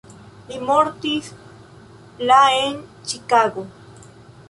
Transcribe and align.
Li 0.51 0.55
mortis 0.69 1.29
la 2.33 2.41
en 2.65 2.83
Ĉikago. 3.13 3.69